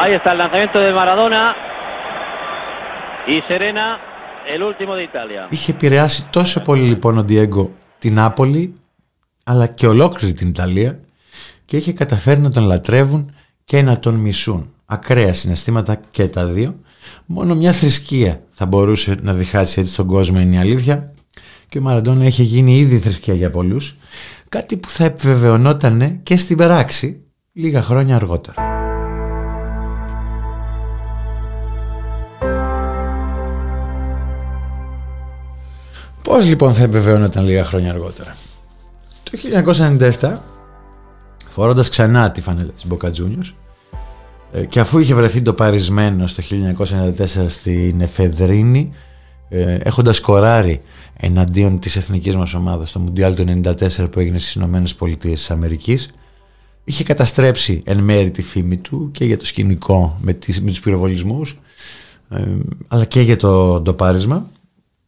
Ahí 0.00 0.12
está 0.18 0.32
el 0.32 0.38
lanzamiento 0.38 0.78
de 0.78 0.92
Maradona. 1.00 1.42
Y 3.34 3.42
Serena, 3.48 3.86
el 4.54 4.62
último 4.62 4.94
de 4.94 5.02
Italia. 5.02 5.48
Είχε 5.50 5.72
επηρεάσει 5.72 6.28
τόσο 6.30 6.62
πολύ 6.62 6.82
λοιπόν 6.82 7.18
ο 7.18 7.22
Ντιέγκο 7.24 7.72
την 7.98 8.14
Νάπολη 8.14 8.74
αλλά 9.44 9.66
και 9.66 9.86
ολόκληρη 9.86 10.34
την 10.34 10.48
Ιταλία 10.48 11.00
και 11.64 11.76
είχε 11.76 11.92
καταφέρει 11.92 12.40
να 12.40 12.50
τον 12.50 12.64
λατρεύουν 12.64 13.34
και 13.64 13.82
να 13.82 13.98
τον 13.98 14.14
μισούν. 14.14 14.72
Ακραία 14.84 15.32
συναισθήματα 15.32 16.00
και 16.10 16.28
τα 16.28 16.46
δύο. 16.46 16.80
Μόνο 17.26 17.54
μια 17.54 17.72
θρησκεία 17.72 18.42
θα 18.48 18.66
μπορούσε 18.66 19.16
να 19.22 19.34
διχάσει 19.34 19.80
έτσι 19.80 19.96
τον 19.96 20.06
κόσμο 20.06 20.40
είναι 20.40 20.54
η 20.54 20.58
αλήθεια 20.58 21.14
και 21.68 21.78
ο 21.78 21.80
Μαραντόνα 21.80 22.24
είχε 22.24 22.42
γίνει 22.42 22.78
ήδη 22.78 22.98
θρησκεία 22.98 23.34
για 23.34 23.50
πολλούς 23.50 23.96
κάτι 24.48 24.76
που 24.76 24.88
θα 24.88 25.04
επιβεβαιωνόταν 25.04 26.20
και 26.22 26.36
στην 26.36 26.56
πράξη 26.56 27.22
λίγα 27.52 27.82
χρόνια 27.82 28.14
αργότερα. 28.14 28.67
Πώς 36.28 36.44
λοιπόν 36.44 36.74
θα 36.74 36.82
επιβεβαιώνονταν 36.82 37.44
λίγα 37.44 37.64
χρόνια 37.64 37.90
αργότερα; 37.90 38.36
Το 39.22 39.38
1997 40.20 40.36
φορώντας 41.48 41.88
ξανά 41.88 42.30
τη 42.30 42.40
φανέλα 42.40 42.70
της 42.70 42.84
Boca 42.90 43.06
Juniors 43.06 43.52
ε, 44.52 44.64
και 44.64 44.80
αφού 44.80 44.98
είχε 44.98 45.14
βρεθεί 45.14 45.42
το 45.42 45.52
παρισμένο 45.52 46.26
στο 46.26 46.42
1994 46.78 47.46
στην 47.48 48.00
Εφεδρίνη 48.00 48.92
ε, 49.48 49.74
έχοντας 49.74 50.16
σκοράρει 50.16 50.82
εναντίον 51.16 51.78
της 51.78 51.96
εθνικής 51.96 52.36
μας 52.36 52.54
ομάδας 52.54 52.88
στο 52.88 52.98
Μουντιάλ 52.98 53.34
του 53.34 53.62
1994 53.62 54.10
που 54.10 54.20
έγινε 54.20 54.38
στις 54.38 54.54
Ηνωμένες 54.54 54.94
Πολιτείες 54.94 55.38
της 55.38 55.50
Αμερικής 55.50 56.10
είχε 56.84 57.04
καταστρέψει 57.04 57.82
εν 57.84 57.98
μέρη 57.98 58.30
τη 58.30 58.42
φήμη 58.42 58.76
του 58.76 59.10
και 59.12 59.24
για 59.24 59.38
το 59.38 59.46
σκηνικό 59.46 60.18
με, 60.20 60.32
τις, 60.32 60.60
με 60.60 60.70
τους 60.70 60.80
πυροβολισμούς 60.80 61.58
ε, 62.30 62.44
αλλά 62.88 63.04
και 63.04 63.20
για 63.20 63.36
το 63.36 63.80
ντοπάρισμα 63.80 64.46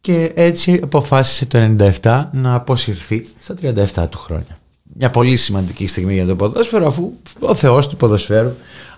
και 0.01 0.31
έτσι 0.35 0.79
αποφάσισε 0.83 1.45
το 1.45 1.75
1997 2.01 2.25
να 2.31 2.53
αποσυρθεί 2.53 3.25
στα 3.39 3.55
37 3.61 4.09
του 4.09 4.17
χρόνια 4.17 4.59
μια 4.93 5.09
πολύ 5.09 5.35
σημαντική 5.35 5.87
στιγμή 5.87 6.13
για 6.13 6.25
το 6.25 6.35
ποδόσφαιρο 6.35 6.87
αφού 6.87 7.13
ο 7.39 7.55
θεός 7.55 7.87
του 7.87 7.95
ποδοσφαίρου 7.95 8.53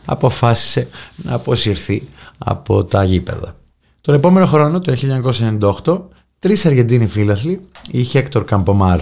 αποφάσισε 0.06 0.88
να 1.16 1.34
αποσυρθεί 1.34 2.04
από 2.38 2.84
τα 2.84 3.04
γήπεδα. 3.04 3.56
Τον 4.02 4.16
επόμενο 4.16 4.46
χρόνο, 4.46 4.80
το 4.80 4.96
1998, 5.84 6.02
τρεις 6.40 6.66
Αργεντίνοι 6.66 7.08
φίλαθλοι, 7.08 7.62
οι 7.92 8.04
Χέκτορ 8.04 8.44
Καμπομάρ, 8.46 9.00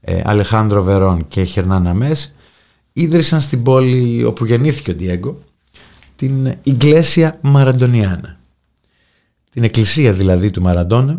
ε, 0.00 0.22
Αλεχάνδρο 0.24 0.82
Βερόν 0.82 1.28
και 1.28 1.44
Χερνάν 1.44 1.94
Αμές, 1.94 2.34
ίδρυσαν 2.92 3.40
στην 3.40 3.62
πόλη 3.62 4.24
όπου 4.24 4.44
γεννήθηκε 4.44 4.90
ο 4.90 4.94
Ντιέγκο 4.94 5.38
την 6.16 6.54
Ιγκλέσια 6.62 7.38
Μαραντονιάνα. 7.40 8.38
Την 9.50 9.64
εκκλησία 9.64 10.12
δηλαδή 10.12 10.50
του 10.50 10.62
Μαραντόνα, 10.62 11.12
ε, 11.12 11.16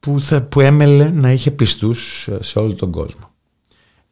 που, 0.00 0.20
θα, 0.20 0.42
που 0.42 0.60
έμελε 0.60 1.10
να 1.10 1.32
είχε 1.32 1.50
πιστούς 1.50 2.28
σε 2.40 2.58
όλο 2.58 2.74
τον 2.74 2.90
κόσμο. 2.90 3.30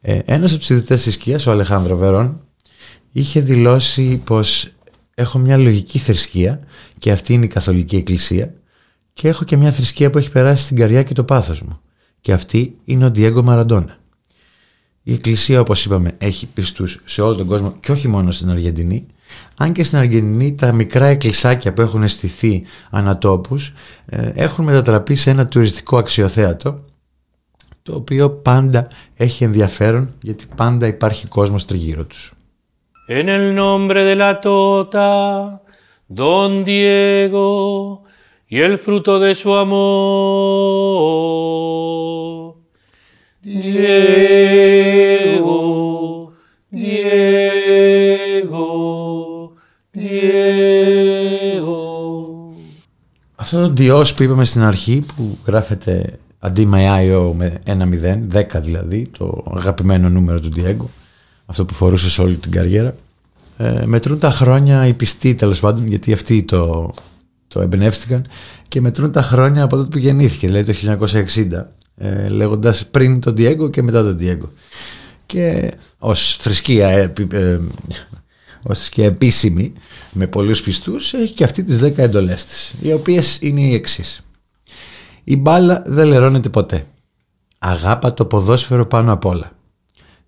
Ε, 0.01 0.19
ένας 0.25 0.51
από 0.51 0.59
τους 0.59 0.69
ιδρυτές 0.69 1.03
της 1.03 1.13
σκίας, 1.13 1.47
ο 1.47 1.51
Αλεχάνδρο 1.51 1.97
Βερόν, 1.97 2.41
είχε 3.11 3.41
δηλώσει 3.41 4.21
πως 4.23 4.69
έχω 5.15 5.37
μια 5.37 5.57
λογική 5.57 5.99
θρησκεία 5.99 6.59
και 6.99 7.11
αυτή 7.11 7.33
είναι 7.33 7.45
η 7.45 7.47
Καθολική 7.47 7.95
Εκκλησία 7.95 8.53
και 9.13 9.27
έχω 9.27 9.43
και 9.43 9.57
μια 9.57 9.71
θρησκεία 9.71 10.09
που 10.09 10.17
έχει 10.17 10.31
περάσει 10.31 10.63
στην 10.63 10.77
καρδιά 10.77 11.03
και 11.03 11.13
το 11.13 11.23
πάθος 11.23 11.61
μου 11.61 11.79
και 12.21 12.33
αυτή 12.33 12.75
είναι 12.85 13.05
ο 13.05 13.09
Διέγκο 13.09 13.43
Μαραντόνα. 13.43 13.97
Η 15.03 15.13
Εκκλησία 15.13 15.59
όπως 15.59 15.85
είπαμε 15.85 16.15
έχει 16.17 16.45
πιστούς 16.45 17.01
σε 17.05 17.21
όλο 17.21 17.35
τον 17.35 17.47
κόσμο 17.47 17.77
και 17.79 17.91
όχι 17.91 18.07
μόνο 18.07 18.31
στην 18.31 18.49
Αργεντινή 18.49 19.07
αν 19.57 19.71
και 19.71 19.83
στην 19.83 19.97
Αργεντινή 19.97 20.55
τα 20.55 20.71
μικρά 20.71 21.05
εκκλησάκια 21.05 21.73
που 21.73 21.81
έχουν 21.81 22.07
στηθεί 22.07 22.63
ανατόπους 22.89 23.73
ε, 24.05 24.31
έχουν 24.35 24.65
μετατραπεί 24.65 25.15
σε 25.15 25.29
ένα 25.29 25.47
τουριστικό 25.47 25.97
αξιοθέατο 25.97 26.79
το 27.83 27.95
οποίο 27.95 28.29
πάντα 28.29 28.87
έχει 29.15 29.43
ενδιαφέρον 29.43 30.13
γιατί 30.21 30.45
πάντα 30.55 30.87
υπάρχει 30.87 31.27
κόσμος 31.27 31.65
τριγύρω 31.65 32.05
τους. 32.05 32.33
En 33.07 33.27
el 33.27 33.53
nombre 33.53 34.03
de 34.03 34.15
la 34.15 34.39
tota, 34.39 35.61
Don 36.07 36.63
Diego, 36.63 38.01
y 38.47 38.59
el 38.59 38.77
fruto 38.77 39.19
de 39.19 39.35
su 39.35 39.53
amor. 39.53 39.75
Diego, 43.41 43.83
Diego, 46.69 48.14
Αυτό 53.45 53.73
το 53.73 53.73
Dios 53.77 54.15
που 54.15 54.23
είπαμε 54.23 54.45
στην 54.45 54.61
αρχή 54.61 55.03
που 55.15 55.37
γράφεται 55.45 56.19
αντί 56.39 56.65
Μαϊάιο 56.65 57.33
με 57.37 57.59
1-0, 57.65 57.73
10 58.33 58.61
δηλαδή, 58.61 59.07
το 59.17 59.43
αγαπημένο 59.55 60.09
νούμερο 60.09 60.39
του 60.39 60.49
Diego, 60.55 60.85
αυτό 61.45 61.65
που 61.65 61.73
φορούσε 61.73 62.09
σε 62.09 62.21
όλη 62.21 62.35
την 62.35 62.51
καριέρα. 62.51 62.95
Ε, 63.57 63.85
μετρούν 63.85 64.19
τα 64.19 64.31
χρόνια 64.31 64.87
οι 64.87 64.93
πιστοί 64.93 65.35
τέλος 65.35 65.59
πάντων, 65.59 65.87
γιατί 65.87 66.13
αυτοί 66.13 66.43
το, 66.43 66.93
το 67.47 67.61
εμπνεύστηκαν 67.61 68.25
και 68.67 68.81
μετρούν 68.81 69.11
τα 69.11 69.21
χρόνια 69.21 69.63
από 69.63 69.75
τότε 69.75 69.89
που 69.89 69.97
γεννήθηκε, 69.97 70.47
δηλαδή 70.47 70.73
το 70.73 71.07
1960, 71.13 71.65
ε, 71.97 72.27
λέγοντας 72.27 72.85
πριν 72.85 73.19
τον 73.19 73.33
Diego 73.37 73.71
και 73.71 73.83
μετά 73.83 74.03
τον 74.03 74.17
Diego. 74.21 74.49
Και 75.25 75.73
ως 75.97 76.37
θρησκεία, 76.39 76.87
ε, 76.87 77.13
ε, 77.31 77.59
ως 78.67 78.77
θρησκεία 78.77 79.05
επίσημη, 79.05 79.73
με 80.11 80.27
πολλούς 80.27 80.61
πιστούς, 80.61 81.13
έχει 81.13 81.33
και 81.33 81.43
αυτή 81.43 81.63
τις 81.63 81.79
10 81.79 81.97
εντολές 81.97 82.45
της, 82.45 82.73
οι 82.81 82.93
οποίες 82.93 83.37
είναι 83.41 83.61
οι 83.61 83.73
εξής. 83.73 84.21
Η 85.23 85.37
μπάλα 85.37 85.83
δεν 85.85 86.07
λερώνεται 86.07 86.49
ποτέ. 86.49 86.85
Αγάπα 87.59 88.13
το 88.13 88.25
ποδόσφαιρο 88.25 88.85
πάνω 88.85 89.13
απ' 89.13 89.25
όλα. 89.25 89.51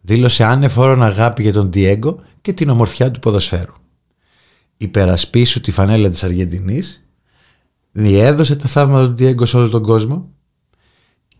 Δήλωσε 0.02 0.44
άνεφορον 0.44 1.04
αγάπη 1.04 1.42
για 1.42 1.54
τον 1.54 1.72
Διέγκο 1.72 2.20
και 2.42 2.54
την 2.54 2.70
ομορφιά 2.70 3.12
του 3.12 3.20
ποδοσφαίρου. 3.20 3.74
Υπερασπίσου 4.78 5.62
τη 5.62 5.72
φανέλα 5.72 6.10
της 6.10 6.24
Αργεντινής, 6.24 7.08
διέδωσε 7.92 8.56
τα 8.56 8.68
θαύματα 8.68 9.08
του 9.08 9.16
Διέγκο 9.16 9.46
σε 9.46 9.58
όλο 9.58 9.70
τον 9.70 9.84
κόσμο, 9.84 10.30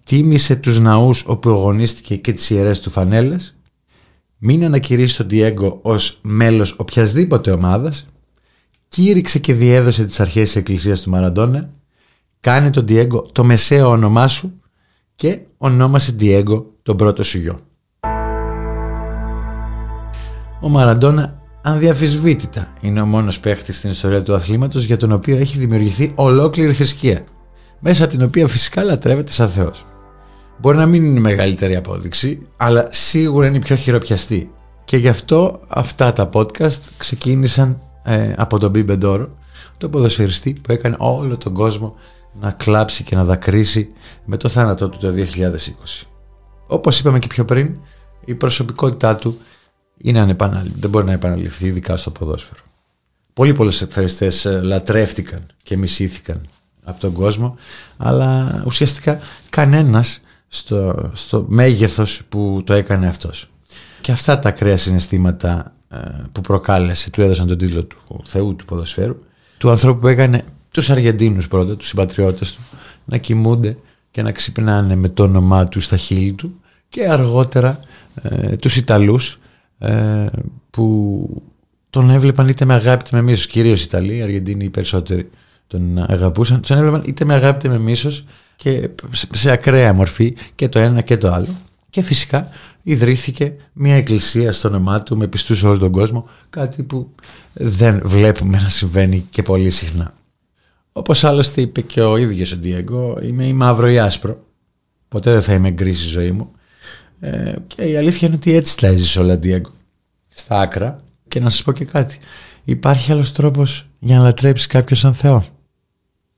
τίμησε 0.04 0.56
τους 0.56 0.80
ναούς 0.80 1.24
όπου 1.26 1.50
αγωνίστηκε 1.50 2.16
και 2.16 2.34
τις 2.34 2.50
ιερές 2.50 2.80
του 2.80 2.90
φανέλες, 2.90 3.57
μην 4.38 4.66
ανακηρύσει 4.66 5.18
τον 5.18 5.30
Διέγκο 5.30 5.80
ως 5.82 6.20
μέλος 6.22 6.76
οποιασδήποτε 6.78 7.52
ομάδας, 7.52 8.08
κήρυξε 8.88 9.40
και 9.40 9.54
διέδωσε 9.54 10.06
τις 10.06 10.20
αρχές 10.20 10.44
της 10.44 10.56
Εκκλησίας 10.56 11.02
του 11.02 11.10
Μαραντόνα 11.10 11.70
Κάνε 12.40 12.70
τον 12.70 12.86
Diego 12.88 13.32
το 13.32 13.44
μεσαίο 13.44 13.90
όνομά 13.90 14.28
σου 14.28 14.60
και 15.16 15.40
ονόμασε 15.58 16.16
Diego 16.20 16.64
τον 16.84 16.98
πρώτο 16.98 17.24
σου 17.24 17.38
γιο. 17.38 17.60
Ο 20.62 20.70
Μαραντόνα 20.70 21.42
ανδιαφυσβήτητα 21.62 22.74
είναι 22.82 23.02
ο 23.02 23.06
μόνος 23.06 23.40
παίχτης 23.40 23.78
στην 23.78 23.90
ιστορία 23.90 24.24
του 24.24 24.34
αθλήματος 24.34 24.84
για 24.84 24.98
τον 24.98 25.12
οποίο 25.12 25.38
έχει 25.38 25.58
δημιουργηθεί 25.58 26.12
ολόκληρη 26.16 26.74
θρησκεία 26.74 27.24
μέσα 27.80 28.04
από 28.04 28.14
την 28.14 28.24
οποία 28.24 28.48
φυσικά 28.48 28.84
λατρεύεται 28.84 29.32
σαν 29.32 29.50
Θεός. 29.50 29.86
Μπορεί 30.60 30.78
να 30.78 30.86
μην 30.86 31.06
είναι 31.06 31.18
η 31.18 31.22
μεγαλύτερη 31.22 31.76
απόδειξη 31.76 32.48
αλλά 32.58 32.88
σίγουρα 32.92 33.48
είναι 33.48 33.58
η 33.58 33.60
πιο 33.60 33.76
χειροπιαστή 33.76 34.52
και 34.86 34.98
γι' 34.98 35.08
αυτό 35.08 35.60
αυτά 35.68 36.14
τα 36.14 36.30
podcast 36.34 36.80
ξεκίνησαν 36.98 37.82
ε, 38.04 38.34
από 38.38 38.60
τον 38.60 38.72
Μπιμπεντόρο 38.72 39.38
το 39.78 39.90
ποδοσφαιριστή 39.90 40.56
που 40.62 40.72
έκανε 40.72 40.96
όλο 41.00 41.38
τον 41.38 41.54
κόσμο 41.54 41.96
να 42.40 42.52
κλάψει 42.52 43.04
και 43.04 43.16
να 43.16 43.24
δακρύσει 43.24 43.90
με 44.26 44.38
το 44.38 44.50
θάνατό 44.50 44.90
του 44.90 44.98
το 44.98 45.14
2020. 45.18 46.06
Όπως 46.68 47.00
είπαμε 47.00 47.20
και 47.20 47.28
πιο 47.28 47.46
πριν, 47.46 47.76
η 48.26 48.36
προσωπικότητά 48.36 49.16
του 49.16 49.40
είναι 49.98 50.20
ανεπανάληπτη, 50.20 50.80
δεν 50.80 50.90
μπορεί 50.90 51.06
να 51.06 51.12
επαναληφθεί 51.12 51.66
ειδικά 51.66 51.98
στο 51.98 52.12
ποδόσφαιρο. 52.12 52.62
Πολύ 53.34 53.54
πολλές 53.54 53.82
ευχαριστές 53.82 54.46
ε, 54.46 54.62
λατρεύτηκαν 54.62 55.46
και 55.64 55.78
μισήθηκαν 55.78 56.42
από 56.84 57.00
τον 57.00 57.14
κόσμο, 57.14 57.56
αλλά 57.98 58.62
ουσιαστικά 58.66 59.20
κανένας 59.50 60.22
στο, 60.48 61.12
στο 61.14 61.46
μέγεθος 61.48 62.22
που 62.30 62.62
το 62.66 62.74
έκανε 62.74 63.08
αυτός. 63.08 63.50
Και 64.02 64.12
αυτά 64.12 64.40
τα 64.40 64.50
ακραία 64.50 64.78
συναισθήματα 64.78 65.74
ε, 65.90 65.98
που 66.32 66.42
προκάλεσε, 66.42 67.10
του 67.10 67.22
έδωσαν 67.22 67.48
τον 67.48 67.58
τίτλο 67.58 67.84
του 67.84 68.22
Θεού 68.26 68.56
του 68.56 68.66
ποδοσφαίρου, 68.66 69.16
του 69.58 69.70
ανθρώπου 69.70 70.00
που 70.00 70.08
έκανε 70.08 70.44
τους 70.72 70.90
Αργεντίνους 70.90 71.48
πρώτα, 71.48 71.76
τους 71.76 71.88
συμπατριώτες 71.88 72.54
του, 72.54 72.62
να 73.06 73.18
κοιμούνται 73.18 73.78
και 74.12 74.22
να 74.22 74.32
ξυπνάνε 74.32 74.96
με 74.96 75.10
το 75.10 75.24
όνομά 75.24 75.68
τους 75.68 75.86
στα 75.86 75.98
χείλη 75.98 76.34
του 76.34 76.60
και 76.90 77.10
αργότερα 77.10 77.80
ε, 78.22 78.56
τους 78.56 78.76
Ιταλούς 78.76 79.40
ε, 79.80 80.26
που 80.70 81.44
τον 81.90 82.10
έβλεπαν 82.10 82.48
είτε 82.48 82.66
με 82.66 82.74
αγάπη 82.74 83.04
είτε 83.08 83.16
με 83.16 83.22
μίσος, 83.22 83.48
κυρίως 83.48 83.82
οι 83.82 83.84
Ιταλοί, 83.84 84.18
οι 84.18 84.22
Αργεντίνοι 84.22 84.64
οι 84.64 84.70
περισσότεροι 84.70 85.30
τον 85.68 86.06
αγαπούσαν, 86.12 86.62
τον 86.62 86.78
έβλεπαν 86.78 87.02
είτε 87.06 87.26
με 87.26 87.34
αγάπη 87.34 87.68
είτε 87.68 87.78
με 87.78 87.84
μίσος 87.84 88.26
και 88.58 88.90
σε 89.34 89.52
ακραία 89.52 89.94
μορφή 89.94 90.36
και 90.56 90.70
το 90.70 90.80
ένα 90.80 91.02
και 91.02 91.18
το 91.18 91.32
άλλο. 91.32 91.56
Και 91.90 92.02
φυσικά 92.02 92.50
ιδρύθηκε 92.84 93.54
μια 93.74 93.96
εκκλησία 93.96 94.52
στο 94.52 94.68
όνομά 94.68 95.04
του 95.04 95.18
με 95.18 95.28
πιστούς 95.28 95.60
σε 95.60 95.68
όλο 95.68 95.78
τον 95.78 95.92
κόσμο, 95.92 96.30
κάτι 96.50 96.84
που 96.84 97.12
δεν 97.54 98.02
βλέπουμε 98.04 98.58
να 98.62 98.68
συμβαίνει 98.68 99.28
και 99.30 99.44
πολύ 99.44 99.70
συχνά. 99.70 100.14
Όπως 100.92 101.24
άλλωστε 101.24 101.62
είπε 101.62 101.82
και 101.82 102.02
ο 102.02 102.18
ίδιος 102.18 102.52
ο 102.52 102.58
Ντιέγκο, 102.58 103.20
είμαι 103.22 103.46
ή 103.46 103.54
μαύρο 103.54 103.90
ή 103.90 104.00
άσπρο. 104.00 104.44
Ποτέ 105.08 105.32
δεν 105.32 105.42
θα 105.42 105.54
είμαι 105.54 105.70
γκρι 105.70 105.94
στη 105.94 106.08
ζωή 106.08 106.32
μου. 106.32 106.52
Ε, 107.20 107.56
και 107.68 107.84
η 107.84 107.98
αλήθεια 107.98 108.28
είναι 108.28 108.38
ότι 108.38 108.54
έτσι 108.54 108.78
τα 108.78 108.88
έζησε 108.88 109.20
όλα 109.20 109.38
Ντιέγκο. 109.38 109.72
Στα 110.34 110.60
άκρα. 110.60 111.04
Και 111.28 111.40
να 111.40 111.50
σας 111.50 111.64
πω 111.64 111.72
και 111.72 111.86
κάτι. 111.86 112.18
Υπάρχει 112.64 113.12
άλλος 113.12 113.32
τρόπος 113.34 113.86
για 114.00 114.18
να 114.18 114.24
λατρέψεις 114.24 114.68
κάποιον 114.68 115.00
σαν 115.00 115.14
Θεό; 115.14 115.44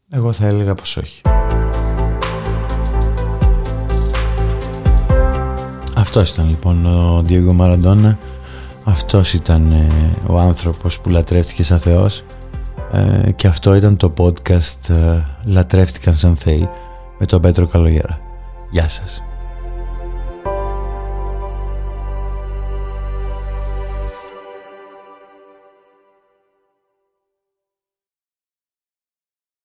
Εγώ 0.10 0.32
θα 0.32 0.48
έλεγα 0.48 0.74
πως 0.74 0.98
όχι. 0.98 1.22
Αυτός 6.10 6.30
ήταν 6.30 6.50
λοιπόν 6.50 6.86
ο 6.86 7.22
Ντιέγκο 7.26 7.54
Μαραντόνα. 7.54 8.18
Αυτός 8.84 9.34
ήταν 9.34 9.72
ε, 9.72 9.88
ο 10.28 10.40
άνθρωπος 10.40 11.00
που 11.00 11.10
λατρεύτηκε 11.10 11.64
σαν 11.64 11.80
Θεός 11.80 12.24
ε, 12.92 13.32
και 13.32 13.48
αυτό 13.48 13.76
ήταν 13.76 13.98
το 13.98 14.14
podcast 14.18 14.90
ε, 14.90 15.24
«Λατρεύτηκαν 15.44 16.14
σαν 16.14 16.36
Θεοί» 16.36 16.70
με 17.20 17.26
τον 17.26 17.42
Πέτρο 17.42 17.68
Καλογέρα. 17.68 18.20
Γεια 18.70 18.90
σας. 18.90 19.24